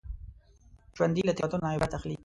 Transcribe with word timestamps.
ژوندي 0.97 1.21
له 1.25 1.33
تېروتنو 1.37 1.63
نه 1.63 1.71
عبرت 1.75 1.91
اخلي 1.97 2.17